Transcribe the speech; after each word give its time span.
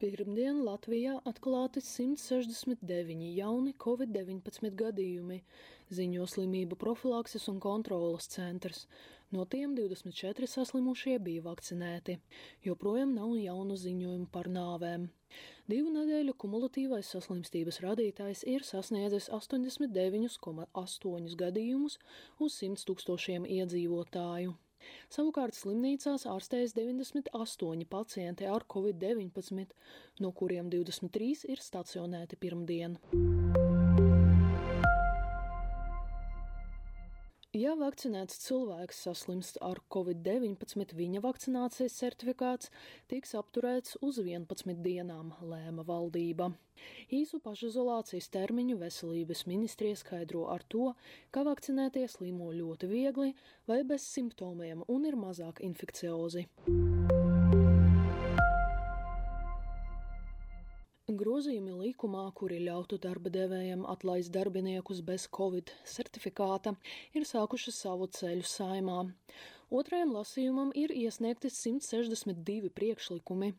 Latvijā 0.00 1.20
atklāti 1.28 1.82
169 1.84 3.36
jauni 3.36 3.74
covid-19 3.76 4.72
gadījumi, 4.72 5.44
ziņo 5.92 6.24
slimību 6.24 6.72
profilakses 6.80 7.44
un 7.52 7.60
kontrolas 7.60 8.24
centrs. 8.32 8.88
No 9.30 9.44
tiem 9.44 9.76
24 9.76 10.48
saslimušie 10.48 11.18
bija 11.18 11.42
vakcinēti. 11.44 12.18
Joprojām 12.64 13.14
nav 13.14 13.36
jaunu 13.36 13.76
ziņojumu 13.76 14.26
par 14.32 14.48
nāvēm. 14.48 15.10
Divu 15.68 15.90
nedēļu 15.92 16.32
kumulatīvais 16.32 17.04
saslimstības 17.12 17.80
rādītājs 17.84 18.48
ir 18.48 18.64
sasniedzis 18.64 19.28
89,8 19.28 21.36
gadījumus 21.44 21.98
uz 22.40 22.56
100 22.56 22.88
tūkstošiem 22.88 23.44
iedzīvotāju. 23.60 24.56
Savukārt 25.12 25.58
slimnīcās 25.58 26.26
ārstējas 26.30 26.76
98 26.78 27.86
pacienti 27.90 28.48
ar 28.48 28.66
covid-19, 28.74 29.76
no 30.20 30.32
kuriem 30.36 30.72
23 30.72 31.46
ir 31.52 31.62
stacionēti 31.64 32.40
pirmdien. 32.40 32.98
Ja 37.50 37.72
vakcinēts 37.74 38.36
cilvēks 38.44 39.00
saslimst 39.08 39.56
ar 39.66 39.80
covid-19, 39.90 40.92
viņa 40.94 41.22
vakcinācijas 41.24 41.96
certifikāts 41.98 42.70
tiks 43.10 43.34
apturēts 43.34 43.96
uz 44.06 44.20
11 44.22 44.78
dienām, 44.84 45.32
lēma 45.42 45.82
valdība. 45.82 46.52
Īsu 47.10 47.42
pašizolācijas 47.42 48.30
termiņu 48.30 48.78
veselības 48.78 49.48
ministrija 49.50 49.98
skaidro 49.98 50.46
ar 50.54 50.62
to, 50.70 50.92
ka 51.34 51.42
vakcinētie 51.42 52.06
slimo 52.14 52.52
ļoti 52.54 52.86
viegli 52.86 53.34
vai 53.66 53.82
bez 53.82 54.06
simptomiem 54.06 54.86
un 54.86 55.10
ir 55.10 55.18
mazāk 55.18 55.58
infekciozi. 55.66 56.46
Grozījumi 61.20 61.76
likumā, 61.82 62.24
kuri 62.40 62.58
ļautu 62.64 62.96
darba 63.06 63.32
devējiem 63.36 63.86
atlaist 63.94 64.32
darbiniekus 64.36 65.00
bez 65.12 65.26
covid 65.38 65.72
certifikāta, 65.94 66.74
ir 67.18 67.26
sākuši 67.34 67.74
savu 67.82 68.08
ceļu 68.20 68.46
saimā. 68.56 69.00
Otrajam 69.70 70.10
lasījumam 70.16 70.72
ir 70.74 70.90
iesniegti 70.90 71.46
162 71.54 72.70
priekšlikumi. 72.74 73.52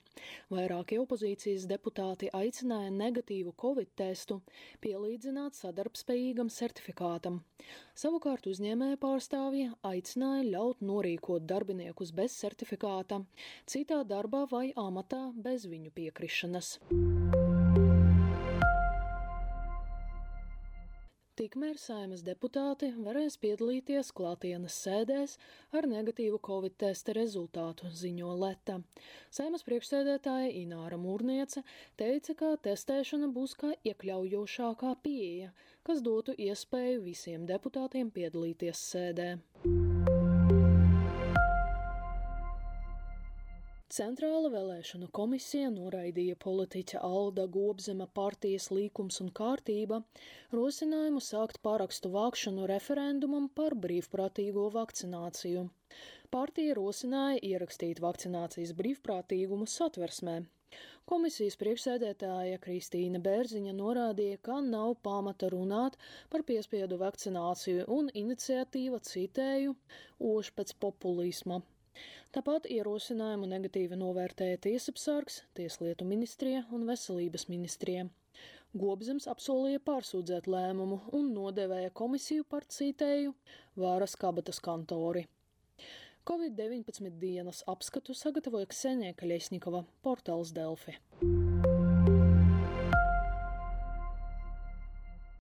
Vairākie 0.52 0.98
opozīcijas 1.00 1.64
deputāti 1.72 2.28
aicināja 2.36 2.90
negatīvu 2.95 3.53
covid 3.64 3.94
testu 4.02 4.42
pielīdzināt 4.84 5.56
sadarbspējīgam 5.62 6.52
certifikātam. 6.58 7.40
Savukārt 8.03 8.52
uzņēmēja 8.52 9.00
pārstāvja 9.06 9.72
aicināja 9.94 10.50
ļaut 10.50 10.84
norīkot 10.92 11.48
darbiniekus 11.53 12.12
bez 12.20 12.36
certifikāta, 12.44 13.22
citā 13.64 14.03
darbā 14.03 14.44
vai 14.52 14.68
amatā 14.88 15.23
bez 15.48 15.70
viņu 15.72 15.96
piekrišanas. 15.96 16.75
Tikmēr 21.42 21.80
saimas 21.81 22.22
deputāti 22.22 22.92
varēs 23.02 23.34
piedalīties 23.42 24.11
klātienes 24.14 24.75
sēdēs 24.84 25.31
ar 25.73 25.88
negatīvu 25.89 26.38
covid 26.45 26.75
testa 26.84 27.16
rezultātu, 27.17 27.89
ziņo 27.89 28.36
Leta. 28.44 28.75
Saimas 29.34 29.66
priekšsēdētāja 29.66 30.52
Ināra 30.59 31.00
Mūrniece 31.02 31.64
teica, 31.97 32.36
ka 32.44 32.52
testēšana 32.67 33.31
būs 33.34 33.58
kā 33.58 33.72
iekļaujošākā 33.81 34.94
pieeja, 35.02 35.50
kas 35.81 36.06
dotu 36.06 36.38
iespēju 36.38 37.02
visiem 37.08 37.50
deputātiem 37.50 38.14
piedalīties 38.14 38.86
sēdē. 38.92 39.31
Centrāla 43.92 44.47
vēlēšanu 44.52 45.08
komisija 45.17 45.70
noraidīja 45.78 46.36
politiķa 46.44 47.00
Alda 47.06 47.44
Gobzema 47.56 48.06
partijas 48.19 48.68
līkums 48.75 49.18
un 49.24 49.31
kārtība 49.40 49.97
rosinājumu 50.57 51.19
sākt 51.25 51.59
parakstu 51.68 52.12
vākšanu 52.13 52.69
referendumam 52.72 53.50
par 53.59 53.75
brīvprātīgo 53.85 54.63
vakcināciju. 54.78 55.66
Partija 56.38 56.78
rosināja 56.80 57.41
ierakstīt 57.50 58.00
vakcinācijas 58.06 58.72
brīvprātīgumu 58.80 59.68
satversmē. 59.74 60.38
Komisijas 61.13 61.59
priekšsēdētāja 61.66 62.62
Kristīna 62.68 63.19
Bērziņa 63.28 63.75
norādīja, 63.81 64.40
ka 64.50 64.62
nav 64.69 64.96
pamata 65.09 65.51
runāt 65.57 66.00
par 66.31 66.47
piespiedu 66.53 67.01
vakcināciju 67.03 67.90
un 68.00 68.07
iniciatīva 68.24 69.03
citēju 69.12 69.75
ož 70.31 70.56
pēc 70.62 70.78
populisma. 70.88 71.59
Tāpat 72.31 72.69
ierosinājumu 72.72 73.50
negatīvi 73.52 73.97
novērtēja 74.00 74.59
tiesapsargs, 74.63 75.41
Tieslietu 75.57 76.07
ministrija 76.07 76.63
un 76.72 76.85
Veselības 76.88 77.47
ministrija. 77.52 78.07
Gobzems 78.72 79.28
apsolīja 79.28 79.81
pārsūdzēt 79.84 80.47
lēmumu 80.47 81.01
un 81.18 81.34
nodevēja 81.35 81.91
komisiju 81.91 82.47
par 82.47 82.63
citēju 82.72 83.35
Vāras 83.75 84.16
kabatas 84.16 84.63
kantori. 84.63 85.25
Covid-19 86.30 87.18
dienas 87.19 87.63
apskatu 87.68 88.16
sagatavoja 88.16 88.69
Ksenija 88.72 89.18
Kaļesnikova, 89.18 89.84
portāls 90.06 90.53
Delfi. 90.56 90.96